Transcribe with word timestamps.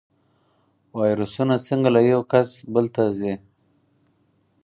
ویروسونه 0.99 1.55
څنګه 1.67 1.89
له 1.95 2.01
یو 2.11 2.21
کس 2.31 2.47
بل 2.73 2.85
ته 2.95 3.03
ځي؟ 3.19 3.33